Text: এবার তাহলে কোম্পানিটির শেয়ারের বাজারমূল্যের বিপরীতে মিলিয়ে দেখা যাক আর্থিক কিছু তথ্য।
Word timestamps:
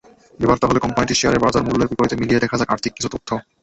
এবার 0.39 0.57
তাহলে 0.61 0.79
কোম্পানিটির 0.79 1.19
শেয়ারের 1.19 1.43
বাজারমূল্যের 1.43 1.89
বিপরীতে 1.91 2.19
মিলিয়ে 2.19 2.43
দেখা 2.43 2.59
যাক 2.59 2.69
আর্থিক 2.73 2.91
কিছু 2.95 3.09
তথ্য। 3.13 3.29